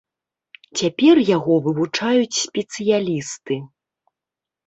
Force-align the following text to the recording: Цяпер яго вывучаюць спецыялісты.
Цяпер 0.79 1.15
яго 1.37 1.53
вывучаюць 1.67 2.39
спецыялісты. 2.45 3.55